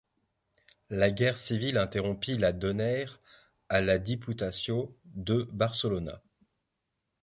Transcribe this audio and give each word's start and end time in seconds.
La 0.89 1.11
Guerre 1.11 1.37
Civile 1.37 1.77
interrompit 1.77 2.35
la 2.35 2.53
donnèrent 2.53 3.19
à 3.69 3.81
la 3.81 3.99
Diputació 3.99 4.97
de 5.05 5.47
Barcelona. 5.51 6.19